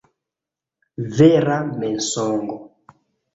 Vera 1.19 1.59
mensogo. 1.83 2.59